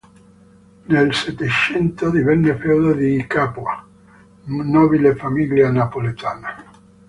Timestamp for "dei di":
2.95-3.27